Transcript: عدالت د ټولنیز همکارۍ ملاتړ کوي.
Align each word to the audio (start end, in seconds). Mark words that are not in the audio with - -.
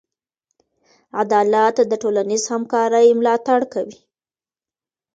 عدالت 1.21 1.75
د 1.91 1.93
ټولنیز 2.03 2.43
همکارۍ 2.53 3.07
ملاتړ 3.19 3.59
کوي. 3.73 3.97